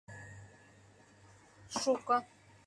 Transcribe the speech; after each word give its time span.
—Шуко... 1.79 2.17